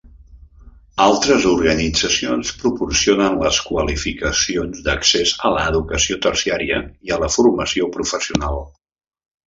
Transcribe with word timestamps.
Altres 1.03 1.45
organitzacions 1.49 2.53
proporcionen 2.63 3.37
les 3.43 3.61
qualificacions 3.67 4.83
d'accés 4.89 5.37
a 5.51 5.55
l'educació 5.61 6.21
terciària 6.27 6.83
i 7.11 7.15
a 7.19 7.25
la 7.27 7.35
formació 7.41 7.97
professional. 8.01 8.63